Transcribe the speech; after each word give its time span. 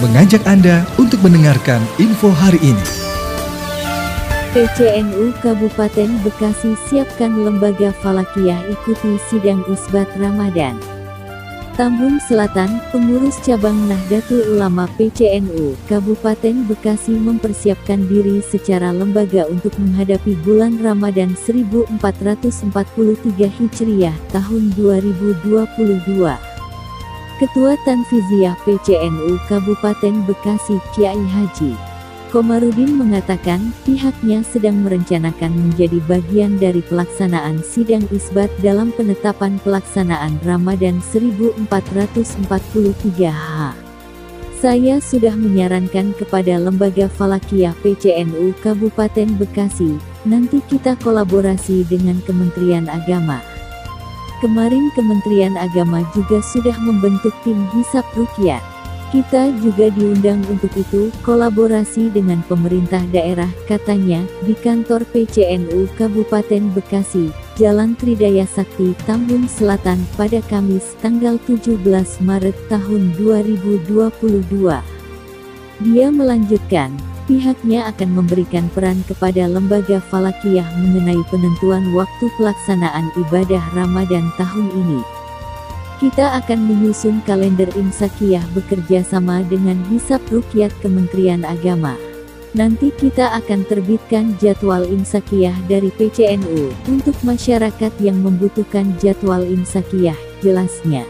mengajak 0.00 0.40
Anda 0.48 0.88
untuk 0.96 1.20
mendengarkan 1.20 1.84
info 2.00 2.32
hari 2.32 2.56
ini. 2.64 2.86
PCNU 4.56 5.30
Kabupaten 5.44 6.10
Bekasi 6.26 6.74
siapkan 6.88 7.44
lembaga 7.44 7.92
falakiyah 8.00 8.64
ikuti 8.72 9.20
sidang 9.28 9.62
isbat 9.68 10.08
Ramadan. 10.16 10.74
Tambun 11.78 12.18
Selatan, 12.26 12.82
pengurus 12.90 13.38
cabang 13.46 13.76
Nahdlatul 13.86 14.56
Ulama 14.56 14.90
PCNU, 14.98 15.78
Kabupaten 15.86 16.66
Bekasi 16.66 17.14
mempersiapkan 17.14 18.04
diri 18.10 18.42
secara 18.42 18.90
lembaga 18.90 19.46
untuk 19.46 19.76
menghadapi 19.78 20.34
bulan 20.42 20.80
Ramadan 20.82 21.36
1443 21.36 22.00
Hijriah 23.48 24.16
tahun 24.32 24.62
2022. 24.76 26.49
Ketua 27.40 27.72
Tanfiziah 27.88 28.52
PCNU 28.68 29.40
Kabupaten 29.48 30.28
Bekasi 30.28 30.76
Kiai 30.92 31.16
Haji 31.16 31.72
Komarudin 32.28 33.00
mengatakan, 33.00 33.72
pihaknya 33.88 34.44
sedang 34.44 34.84
merencanakan 34.84 35.48
menjadi 35.48 36.04
bagian 36.04 36.60
dari 36.60 36.84
pelaksanaan 36.84 37.64
sidang 37.64 38.04
isbat 38.12 38.52
dalam 38.60 38.92
penetapan 38.92 39.56
pelaksanaan 39.64 40.36
Ramadan 40.44 41.00
1443 41.00 41.64
H. 43.32 43.72
Saya 44.60 45.00
sudah 45.00 45.32
menyarankan 45.32 46.12
kepada 46.20 46.60
Lembaga 46.60 47.08
Falakiyah 47.08 47.72
PCNU 47.80 48.52
Kabupaten 48.60 49.32
Bekasi, 49.40 49.96
nanti 50.28 50.60
kita 50.68 50.92
kolaborasi 51.00 51.88
dengan 51.88 52.20
Kementerian 52.28 52.84
Agama. 52.92 53.59
Kemarin 54.40 54.88
Kementerian 54.96 55.52
Agama 55.60 56.00
juga 56.16 56.40
sudah 56.40 56.72
membentuk 56.80 57.36
tim 57.44 57.60
hisap 57.76 58.08
rukyat. 58.16 58.64
Kita 59.12 59.52
juga 59.60 59.92
diundang 59.92 60.40
untuk 60.48 60.72
itu, 60.78 61.12
kolaborasi 61.26 62.08
dengan 62.08 62.40
pemerintah 62.48 63.04
daerah, 63.12 63.50
katanya, 63.68 64.24
di 64.46 64.56
kantor 64.56 65.04
PCNU 65.12 65.92
Kabupaten 65.98 66.72
Bekasi, 66.72 67.28
Jalan 67.60 67.98
Tridaya 68.00 68.48
Sakti, 68.48 68.96
Tambun 69.04 69.44
Selatan, 69.44 70.00
pada 70.16 70.40
Kamis, 70.48 70.96
tanggal 71.04 71.36
17 71.44 71.76
Maret 72.24 72.56
tahun 72.72 73.12
2022. 73.20 73.90
Dia 75.84 76.06
melanjutkan, 76.08 76.94
pihaknya 77.30 77.86
akan 77.94 78.18
memberikan 78.18 78.66
peran 78.74 79.06
kepada 79.06 79.46
lembaga 79.46 80.02
falakiyah 80.10 80.66
mengenai 80.82 81.22
penentuan 81.30 81.94
waktu 81.94 82.26
pelaksanaan 82.34 83.06
ibadah 83.14 83.62
Ramadan 83.70 84.34
tahun 84.34 84.66
ini. 84.74 85.00
Kita 86.02 86.42
akan 86.42 86.66
menyusun 86.66 87.22
kalender 87.22 87.70
imsakiyah 87.78 88.42
bekerja 88.50 89.06
sama 89.06 89.46
dengan 89.46 89.78
Hisap 89.86 90.18
Rukyat 90.26 90.74
Kementerian 90.82 91.46
Agama. 91.46 91.94
Nanti 92.50 92.90
kita 92.98 93.30
akan 93.38 93.62
terbitkan 93.70 94.34
jadwal 94.42 94.82
imsakiyah 94.82 95.54
dari 95.70 95.94
PCNU 95.94 96.74
untuk 96.90 97.14
masyarakat 97.22 97.94
yang 98.02 98.18
membutuhkan 98.26 98.90
jadwal 98.98 99.46
imsakiyah, 99.46 100.18
jelasnya. 100.42 101.06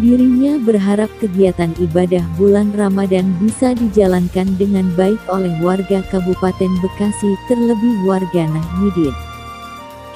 Dirinya 0.00 0.56
berharap 0.56 1.12
kegiatan 1.20 1.76
ibadah 1.76 2.24
bulan 2.40 2.72
Ramadan 2.72 3.28
bisa 3.36 3.76
dijalankan 3.76 4.56
dengan 4.56 4.88
baik 4.96 5.20
oleh 5.28 5.52
warga 5.60 6.00
Kabupaten 6.08 6.72
Bekasi 6.80 7.36
terlebih 7.44 8.00
warga 8.08 8.48
Nahdidin. 8.48 9.12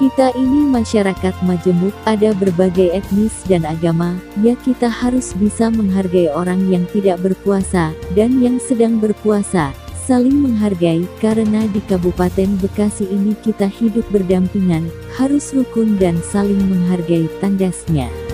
Kita 0.01 0.33
ini 0.33 0.65
masyarakat 0.65 1.35
majemuk, 1.45 1.93
ada 2.09 2.33
berbagai 2.37 2.89
etnis 2.93 3.33
dan 3.49 3.69
agama, 3.69 4.17
ya 4.41 4.57
kita 4.65 4.89
harus 4.89 5.37
bisa 5.37 5.69
menghargai 5.73 6.33
orang 6.33 6.69
yang 6.73 6.85
tidak 6.93 7.21
berpuasa, 7.21 7.93
dan 8.13 8.41
yang 8.41 8.57
sedang 8.61 9.01
berpuasa, 9.01 9.73
saling 10.09 10.37
menghargai, 10.41 11.05
karena 11.21 11.65
di 11.73 11.81
Kabupaten 11.85 12.61
Bekasi 12.61 13.09
ini 13.09 13.37
kita 13.41 13.69
hidup 13.69 14.05
berdampingan, 14.13 14.89
harus 15.17 15.53
rukun 15.57 15.97
dan 15.97 16.21
saling 16.21 16.61
menghargai 16.65 17.29
tandasnya. 17.41 18.26